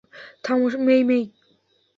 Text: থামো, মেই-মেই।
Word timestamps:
থামো, 0.43 0.67
মেই-মেই। 0.79 1.23